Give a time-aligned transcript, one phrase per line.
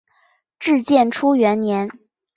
[0.57, 1.87] 至建初元年。